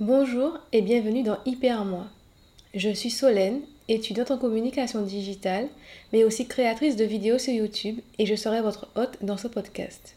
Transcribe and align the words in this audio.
Bonjour 0.00 0.58
et 0.72 0.82
bienvenue 0.82 1.22
dans 1.22 1.38
Hyper 1.46 1.84
Moi. 1.84 2.06
Je 2.74 2.90
suis 2.90 3.10
Solène, 3.10 3.60
étudiante 3.86 4.32
en 4.32 4.38
communication 4.38 5.02
digitale, 5.02 5.68
mais 6.12 6.24
aussi 6.24 6.48
créatrice 6.48 6.96
de 6.96 7.04
vidéos 7.04 7.38
sur 7.38 7.52
YouTube 7.52 8.00
et 8.18 8.26
je 8.26 8.34
serai 8.34 8.60
votre 8.60 8.88
hôte 8.96 9.18
dans 9.22 9.36
ce 9.36 9.46
podcast. 9.46 10.16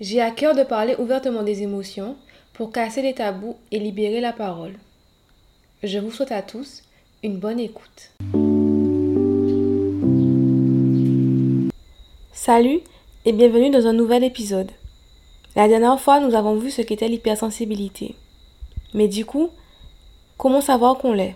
J'ai 0.00 0.20
à 0.20 0.30
cœur 0.30 0.54
de 0.54 0.62
parler 0.62 0.94
ouvertement 1.00 1.42
des 1.42 1.64
émotions 1.64 2.14
pour 2.52 2.70
casser 2.70 3.02
les 3.02 3.14
tabous 3.14 3.56
et 3.72 3.80
libérer 3.80 4.20
la 4.20 4.32
parole. 4.32 4.74
Je 5.82 5.98
vous 5.98 6.12
souhaite 6.12 6.30
à 6.30 6.42
tous 6.42 6.84
une 7.24 7.38
bonne 7.38 7.58
écoute. 7.58 8.12
Salut 12.32 12.78
et 13.24 13.32
bienvenue 13.32 13.70
dans 13.70 13.88
un 13.88 13.94
nouvel 13.94 14.22
épisode. 14.22 14.70
La 15.56 15.66
dernière 15.66 16.00
fois, 16.00 16.20
nous 16.20 16.36
avons 16.36 16.54
vu 16.54 16.70
ce 16.70 16.82
qu'était 16.82 17.08
l'hypersensibilité. 17.08 18.14
Mais 18.94 19.08
du 19.08 19.24
coup, 19.24 19.50
comment 20.38 20.60
savoir 20.60 20.98
qu'on 20.98 21.12
l'est? 21.12 21.34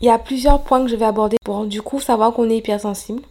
Il 0.00 0.06
y 0.06 0.10
a 0.10 0.18
plusieurs 0.18 0.62
points 0.62 0.82
que 0.82 0.90
je 0.90 0.96
vais 0.96 1.04
aborder 1.04 1.36
pour 1.44 1.66
du 1.66 1.82
coup 1.82 2.00
savoir 2.00 2.32
qu'on 2.32 2.50
est 2.50 2.58
hypersensible. 2.58 3.22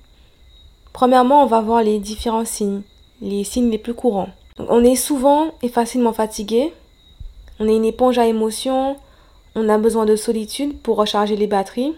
Premièrement, 0.91 1.44
on 1.44 1.45
va 1.45 1.62
voir 1.62 1.84
les 1.84 1.99
différents 1.99 2.46
signes, 2.46 2.82
les 3.22 3.44
signes 3.44 3.70
les 3.70 3.77
plus 3.77 3.94
courants. 3.94 4.30
on 4.58 4.84
est 4.84 4.96
souvent 4.96 5.54
et 5.62 5.70
facilement 5.70 6.13
fatigué. 6.13 6.73
On 7.59 7.68
est 7.68 7.76
une 7.76 7.85
éponge 7.85 8.18
à 8.18 8.27
émotions. 8.27 8.98
On 9.55 9.70
a 9.70 9.77
besoin 9.77 10.05
de 10.05 10.16
solitude 10.16 10.77
pour 10.82 10.98
recharger 10.98 11.35
les 11.35 11.48
batteries. 11.48 11.96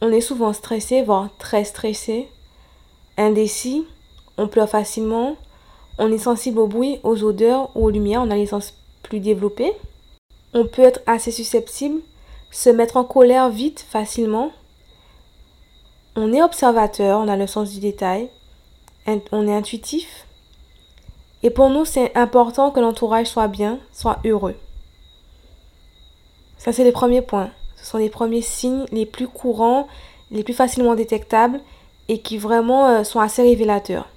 On 0.00 0.12
est 0.12 0.20
souvent 0.20 0.52
stressé, 0.52 1.02
voire 1.02 1.30
très 1.38 1.64
stressé. 1.64 2.28
Indécis. 3.16 3.86
On 4.36 4.48
pleure 4.48 4.68
facilement. 4.68 5.36
On 5.98 6.12
est 6.12 6.18
sensible 6.18 6.58
au 6.58 6.66
bruit, 6.66 6.98
aux 7.04 7.22
odeurs 7.24 7.70
ou 7.74 7.86
aux 7.86 7.90
lumières. 7.90 8.22
On 8.22 8.30
a 8.30 8.36
les 8.36 8.46
sens 8.46 8.74
plus 9.02 9.20
développés. 9.20 9.72
On 10.54 10.66
peut 10.66 10.82
être 10.82 11.00
assez 11.06 11.32
susceptible, 11.32 12.00
se 12.50 12.70
mettre 12.70 12.96
en 12.96 13.04
colère 13.04 13.50
vite, 13.50 13.84
facilement. 13.88 14.52
On 16.14 16.32
est 16.32 16.42
observateur, 16.42 17.18
on 17.18 17.26
a 17.26 17.36
le 17.36 17.48
sens 17.48 17.72
du 17.72 17.80
détail. 17.80 18.30
On 19.32 19.48
est 19.48 19.54
intuitif. 19.54 20.26
Et 21.42 21.50
pour 21.50 21.68
nous, 21.70 21.84
c'est 21.84 22.16
important 22.16 22.70
que 22.70 22.80
l'entourage 22.80 23.26
soit 23.26 23.48
bien, 23.48 23.80
soit 23.92 24.18
heureux. 24.24 24.54
Ça, 26.56 26.72
c'est 26.72 26.84
les 26.84 26.92
premiers 26.92 27.20
points. 27.20 27.50
Ce 27.76 27.84
sont 27.84 27.98
les 27.98 28.08
premiers 28.08 28.40
signes 28.40 28.86
les 28.92 29.04
plus 29.04 29.28
courants, 29.28 29.88
les 30.30 30.44
plus 30.44 30.54
facilement 30.54 30.94
détectables 30.94 31.60
et 32.08 32.20
qui 32.20 32.38
vraiment 32.38 32.88
euh, 32.88 33.04
sont 33.04 33.20
assez 33.20 33.42
révélateurs. 33.42 34.08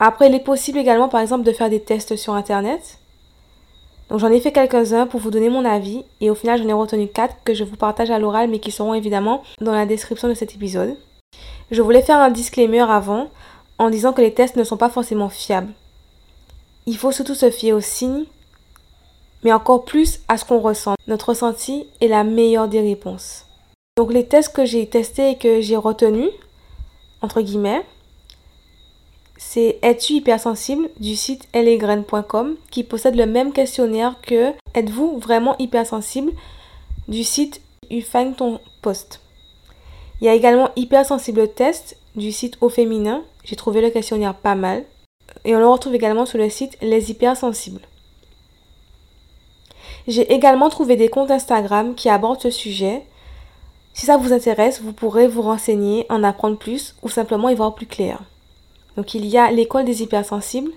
Après, 0.00 0.28
il 0.28 0.34
est 0.34 0.40
possible 0.40 0.78
également, 0.78 1.08
par 1.08 1.20
exemple, 1.20 1.44
de 1.44 1.52
faire 1.52 1.70
des 1.70 1.80
tests 1.80 2.16
sur 2.16 2.34
Internet. 2.34 2.98
Donc 4.14 4.20
j'en 4.20 4.30
ai 4.30 4.38
fait 4.38 4.52
quelques-uns 4.52 5.08
pour 5.08 5.18
vous 5.18 5.32
donner 5.32 5.48
mon 5.48 5.64
avis 5.64 6.04
et 6.20 6.30
au 6.30 6.36
final 6.36 6.62
j'en 6.62 6.68
ai 6.68 6.72
retenu 6.72 7.08
quatre 7.08 7.34
que 7.42 7.52
je 7.52 7.64
vous 7.64 7.74
partage 7.74 8.12
à 8.12 8.20
l'oral 8.20 8.48
mais 8.48 8.60
qui 8.60 8.70
seront 8.70 8.94
évidemment 8.94 9.42
dans 9.60 9.72
la 9.72 9.86
description 9.86 10.28
de 10.28 10.34
cet 10.34 10.54
épisode. 10.54 10.96
Je 11.72 11.82
voulais 11.82 12.00
faire 12.00 12.20
un 12.20 12.30
disclaimer 12.30 12.88
avant 12.88 13.28
en 13.76 13.90
disant 13.90 14.12
que 14.12 14.20
les 14.20 14.32
tests 14.32 14.54
ne 14.54 14.62
sont 14.62 14.76
pas 14.76 14.88
forcément 14.88 15.28
fiables. 15.28 15.72
Il 16.86 16.96
faut 16.96 17.10
surtout 17.10 17.34
se 17.34 17.50
fier 17.50 17.72
aux 17.72 17.80
signes 17.80 18.26
mais 19.42 19.52
encore 19.52 19.84
plus 19.84 20.20
à 20.28 20.36
ce 20.36 20.44
qu'on 20.44 20.60
ressent. 20.60 20.94
Notre 21.08 21.30
ressenti 21.30 21.88
est 22.00 22.06
la 22.06 22.22
meilleure 22.22 22.68
des 22.68 22.82
réponses. 22.82 23.46
Donc 23.96 24.12
les 24.12 24.28
tests 24.28 24.54
que 24.54 24.64
j'ai 24.64 24.86
testés 24.86 25.30
et 25.30 25.38
que 25.38 25.60
j'ai 25.60 25.76
retenus, 25.76 26.30
entre 27.20 27.40
guillemets, 27.40 27.84
c'est 29.46 29.78
Es-tu 29.82 30.14
hypersensible 30.14 30.88
du 30.98 31.14
site 31.14 31.46
lesgraines.com 31.54 32.56
qui 32.70 32.82
possède 32.82 33.14
le 33.14 33.26
même 33.26 33.52
questionnaire 33.52 34.16
que 34.20 34.52
Êtes-vous 34.74 35.18
vraiment 35.18 35.56
hypersensible 35.58 36.32
du 37.06 37.22
site 37.22 37.60
Huffington 37.88 38.58
Post? 38.82 39.20
Il 40.20 40.26
y 40.26 40.28
a 40.28 40.34
également 40.34 40.70
Hypersensible 40.74 41.46
Test 41.52 41.96
du 42.16 42.32
site 42.32 42.56
Au 42.62 42.68
Féminin. 42.68 43.22
J'ai 43.44 43.54
trouvé 43.54 43.80
le 43.80 43.90
questionnaire 43.90 44.34
pas 44.34 44.56
mal. 44.56 44.84
Et 45.44 45.54
on 45.54 45.60
le 45.60 45.68
retrouve 45.68 45.94
également 45.94 46.26
sur 46.26 46.38
le 46.38 46.48
site 46.48 46.76
Les 46.80 47.12
Hypersensibles. 47.12 47.86
J'ai 50.08 50.32
également 50.32 50.70
trouvé 50.70 50.96
des 50.96 51.08
comptes 51.08 51.30
Instagram 51.30 51.94
qui 51.94 52.08
abordent 52.08 52.40
ce 52.40 52.50
sujet. 52.50 53.02
Si 53.92 54.06
ça 54.06 54.16
vous 54.16 54.32
intéresse, 54.32 54.80
vous 54.80 54.92
pourrez 54.92 55.28
vous 55.28 55.42
renseigner, 55.42 56.06
en 56.08 56.24
apprendre 56.24 56.58
plus 56.58 56.96
ou 57.02 57.08
simplement 57.08 57.50
y 57.50 57.54
voir 57.54 57.74
plus 57.74 57.86
clair. 57.86 58.20
Donc 58.96 59.14
il 59.14 59.26
y 59.26 59.38
a 59.38 59.50
l'école 59.50 59.84
des 59.84 60.02
hypersensibles, 60.02 60.70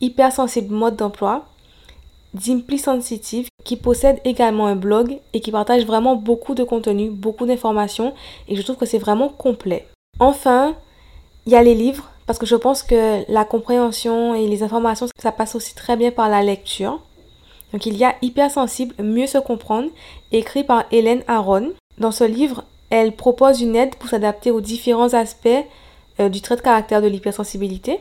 hypersensible 0.00 0.74
mode 0.74 0.96
d'emploi, 0.96 1.46
Dimply 2.34 2.78
Sensitive 2.78 3.48
qui 3.64 3.76
possède 3.76 4.20
également 4.24 4.66
un 4.66 4.76
blog 4.76 5.18
et 5.34 5.40
qui 5.40 5.50
partage 5.50 5.84
vraiment 5.84 6.16
beaucoup 6.16 6.54
de 6.54 6.64
contenu, 6.64 7.10
beaucoup 7.10 7.46
d'informations 7.46 8.14
et 8.48 8.56
je 8.56 8.62
trouve 8.62 8.76
que 8.76 8.86
c'est 8.86 8.98
vraiment 8.98 9.28
complet. 9.28 9.86
Enfin, 10.18 10.74
il 11.46 11.52
y 11.52 11.56
a 11.56 11.62
les 11.62 11.74
livres 11.74 12.10
parce 12.26 12.38
que 12.38 12.46
je 12.46 12.56
pense 12.56 12.82
que 12.82 13.30
la 13.30 13.44
compréhension 13.44 14.34
et 14.34 14.46
les 14.46 14.62
informations 14.62 15.08
ça 15.18 15.32
passe 15.32 15.54
aussi 15.54 15.74
très 15.74 15.96
bien 15.96 16.10
par 16.10 16.28
la 16.28 16.42
lecture. 16.42 17.00
Donc 17.72 17.86
il 17.86 17.96
y 17.96 18.04
a 18.04 18.14
Hypersensible, 18.22 18.94
mieux 19.02 19.26
se 19.26 19.38
comprendre, 19.38 19.90
écrit 20.30 20.64
par 20.64 20.84
Hélène 20.90 21.22
Aron. 21.26 21.72
Dans 21.98 22.12
ce 22.12 22.24
livre, 22.24 22.64
elle 22.90 23.16
propose 23.16 23.60
une 23.60 23.76
aide 23.76 23.94
pour 23.96 24.10
s'adapter 24.10 24.50
aux 24.50 24.60
différents 24.60 25.14
aspects 25.14 25.48
euh, 26.20 26.28
du 26.28 26.40
trait 26.40 26.56
de 26.56 26.60
caractère 26.60 27.02
de 27.02 27.08
l'hypersensibilité, 27.08 27.98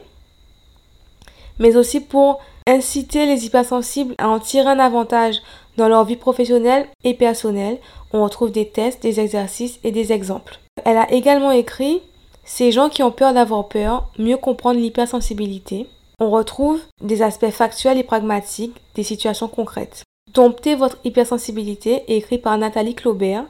mais 1.59 1.75
aussi 1.75 1.99
pour 1.99 2.39
inciter 2.67 3.25
les 3.25 3.45
hypersensibles 3.45 4.15
à 4.17 4.29
en 4.29 4.39
tirer 4.39 4.69
un 4.69 4.79
avantage 4.79 5.41
dans 5.77 5.87
leur 5.87 6.05
vie 6.05 6.15
professionnelle 6.15 6.87
et 7.03 7.13
personnelle. 7.13 7.79
On 8.13 8.23
retrouve 8.23 8.51
des 8.51 8.67
tests, 8.67 9.01
des 9.01 9.19
exercices 9.19 9.79
et 9.83 9.91
des 9.91 10.11
exemples. 10.11 10.59
Elle 10.85 10.97
a 10.97 11.11
également 11.11 11.51
écrit 11.51 12.01
Ces 12.43 12.71
gens 12.71 12.89
qui 12.89 13.03
ont 13.03 13.11
peur 13.11 13.33
d'avoir 13.33 13.67
peur, 13.67 14.09
mieux 14.17 14.37
comprendre 14.37 14.79
l'hypersensibilité. 14.79 15.87
On 16.19 16.29
retrouve 16.29 16.79
des 17.01 17.21
aspects 17.21 17.49
factuels 17.49 17.97
et 17.97 18.03
pragmatiques 18.03 18.75
des 18.95 19.03
situations 19.03 19.47
concrètes. 19.47 20.03
Domptez 20.33 20.75
votre 20.75 20.97
hypersensibilité 21.03 22.03
écrit 22.07 22.37
par 22.37 22.57
Nathalie 22.57 22.95
Claubert. 22.95 23.45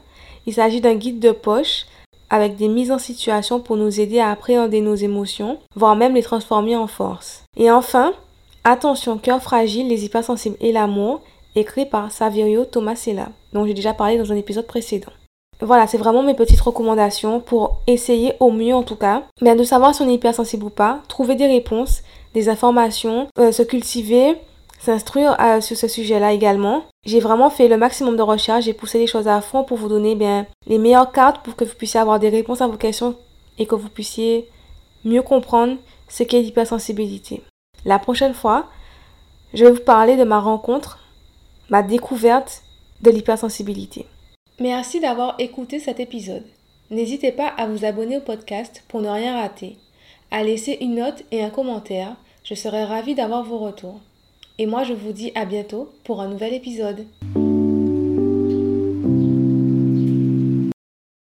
Il 0.46 0.54
s'agit 0.54 0.80
d'un 0.80 0.94
guide 0.94 1.20
de 1.20 1.30
poche 1.30 1.86
avec 2.32 2.56
des 2.56 2.66
mises 2.66 2.90
en 2.90 2.98
situation 2.98 3.60
pour 3.60 3.76
nous 3.76 4.00
aider 4.00 4.18
à 4.18 4.30
appréhender 4.30 4.80
nos 4.80 4.96
émotions, 4.96 5.58
voire 5.76 5.94
même 5.94 6.16
les 6.16 6.22
transformer 6.22 6.74
en 6.74 6.88
force. 6.88 7.44
Et 7.56 7.70
enfin, 7.70 8.12
Attention, 8.64 9.18
cœur 9.18 9.42
fragile, 9.42 9.88
les 9.88 10.04
hypersensibles 10.04 10.56
et 10.60 10.70
l'amour, 10.70 11.20
écrit 11.56 11.84
par 11.84 12.12
Saverio 12.12 12.64
Tomasella, 12.64 13.30
dont 13.52 13.66
j'ai 13.66 13.74
déjà 13.74 13.92
parlé 13.92 14.18
dans 14.18 14.30
un 14.30 14.36
épisode 14.36 14.68
précédent. 14.68 15.10
Voilà, 15.60 15.88
c'est 15.88 15.98
vraiment 15.98 16.22
mes 16.22 16.34
petites 16.34 16.60
recommandations 16.60 17.40
pour 17.40 17.80
essayer 17.88 18.34
au 18.38 18.52
mieux 18.52 18.74
en 18.74 18.84
tout 18.84 18.94
cas, 18.94 19.24
bien 19.40 19.56
de 19.56 19.64
savoir 19.64 19.94
si 19.94 20.02
on 20.02 20.08
est 20.08 20.14
hypersensible 20.14 20.64
ou 20.64 20.70
pas, 20.70 21.00
trouver 21.08 21.34
des 21.34 21.48
réponses, 21.48 22.02
des 22.34 22.48
informations, 22.48 23.26
euh, 23.40 23.50
se 23.50 23.64
cultiver, 23.64 24.36
s'instruire 24.78 25.36
euh, 25.40 25.60
sur 25.60 25.76
ce 25.76 25.88
sujet-là 25.88 26.32
également. 26.32 26.84
J'ai 27.04 27.18
vraiment 27.18 27.50
fait 27.50 27.66
le 27.66 27.76
maximum 27.76 28.16
de 28.16 28.22
recherche, 28.22 28.64
j'ai 28.64 28.74
poussé 28.74 28.98
les 28.98 29.08
choses 29.08 29.26
à 29.26 29.40
fond 29.40 29.64
pour 29.64 29.76
vous 29.76 29.88
donner 29.88 30.14
bien 30.14 30.46
les 30.66 30.78
meilleures 30.78 31.10
cartes 31.10 31.44
pour 31.44 31.56
que 31.56 31.64
vous 31.64 31.74
puissiez 31.74 31.98
avoir 31.98 32.20
des 32.20 32.28
réponses 32.28 32.60
à 32.60 32.68
vos 32.68 32.76
questions 32.76 33.16
et 33.58 33.66
que 33.66 33.74
vous 33.74 33.88
puissiez 33.88 34.48
mieux 35.04 35.22
comprendre 35.22 35.78
ce 36.08 36.22
qu'est 36.22 36.40
l'hypersensibilité. 36.40 37.42
La 37.84 37.98
prochaine 37.98 38.34
fois, 38.34 38.68
je 39.52 39.64
vais 39.64 39.72
vous 39.72 39.82
parler 39.82 40.16
de 40.16 40.22
ma 40.22 40.38
rencontre, 40.38 41.00
ma 41.70 41.82
découverte 41.82 42.62
de 43.00 43.10
l'hypersensibilité. 43.10 44.06
Merci 44.60 45.00
d'avoir 45.00 45.34
écouté 45.40 45.80
cet 45.80 45.98
épisode. 45.98 46.46
N'hésitez 46.90 47.32
pas 47.32 47.48
à 47.48 47.66
vous 47.66 47.84
abonner 47.84 48.18
au 48.18 48.20
podcast 48.20 48.84
pour 48.86 49.00
ne 49.00 49.08
rien 49.08 49.40
rater, 49.40 49.76
à 50.30 50.44
laisser 50.44 50.78
une 50.80 50.94
note 50.96 51.24
et 51.32 51.42
un 51.42 51.50
commentaire. 51.50 52.14
Je 52.44 52.54
serai 52.54 52.84
ravie 52.84 53.16
d'avoir 53.16 53.42
vos 53.42 53.58
retours. 53.58 54.00
Et 54.58 54.66
moi, 54.66 54.84
je 54.84 54.92
vous 54.92 55.12
dis 55.12 55.32
à 55.34 55.44
bientôt 55.44 55.90
pour 56.04 56.20
un 56.20 56.28
nouvel 56.28 56.52
épisode. 56.54 57.06